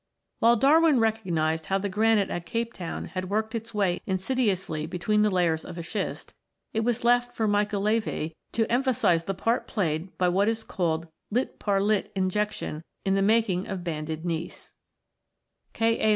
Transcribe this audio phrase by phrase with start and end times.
[0.39, 4.87] "While Darwin (105) recognised how the granite at Cape Town had worked its way insidiously
[4.87, 6.33] between the layers of a schist,
[6.73, 11.07] it was left for Michel Levy to emphasise the part played by what is called
[11.29, 15.77] lit par lit injection in the making of banded gneiss (sec vi] METAMORPHIC ROCKS 157
[15.77, 15.85] p.
[15.85, 15.99] 120).
[16.01, 16.09] K.
[16.09, 16.09] A.